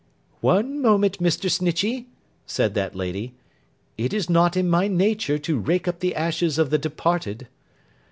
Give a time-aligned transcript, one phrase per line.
[0.39, 1.47] 'One moment, Mr.
[1.47, 2.07] Snitchey,'
[2.47, 3.35] said that lady.
[3.99, 7.45] 'It is not in my nature to rake up the ashes of the departed.